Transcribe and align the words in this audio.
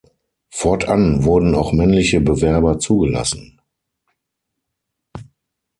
Fortan 0.49 1.25
wurden 1.25 1.53
auch 1.53 1.73
männliche 1.73 2.21
Bewerber 2.21 2.79
zugelassen. 2.79 3.59